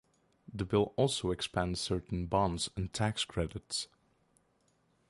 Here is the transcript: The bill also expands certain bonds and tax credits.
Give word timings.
The 0.51 0.65
bill 0.65 0.93
also 0.97 1.29
expands 1.29 1.79
certain 1.79 2.25
bonds 2.25 2.71
and 2.75 2.91
tax 2.91 3.23
credits. 3.23 3.87